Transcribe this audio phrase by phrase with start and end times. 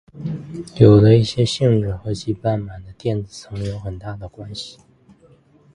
[0.73, 4.79] 铕的一些性质和其半满的电子层有很大的关系。